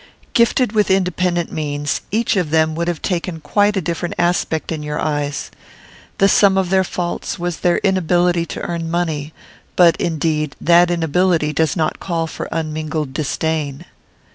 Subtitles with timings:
[0.33, 4.81] Gifted with independent means, each of them would have taken quite a different aspect in
[4.81, 5.51] your eyes.
[6.17, 9.31] The sum of their faults was their inability to earn money;
[9.75, 13.85] but, indeed, that inability does not call for unmingled disdain.